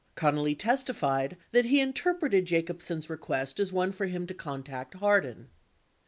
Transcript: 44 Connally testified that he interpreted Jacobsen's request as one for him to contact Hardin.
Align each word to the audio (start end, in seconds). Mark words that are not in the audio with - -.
44 0.17 0.31
Connally 0.31 0.57
testified 0.57 1.37
that 1.51 1.65
he 1.65 1.79
interpreted 1.79 2.45
Jacobsen's 2.45 3.07
request 3.07 3.59
as 3.59 3.71
one 3.71 3.91
for 3.91 4.07
him 4.07 4.25
to 4.25 4.33
contact 4.33 4.95
Hardin. 4.95 5.49